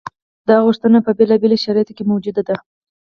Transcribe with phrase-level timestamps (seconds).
[0.49, 2.55] دا غوښتنه په بېلابېلو شرایطو کې موجوده ده.